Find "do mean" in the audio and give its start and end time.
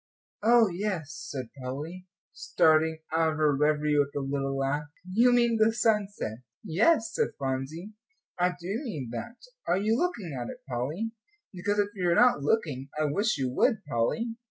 8.59-9.11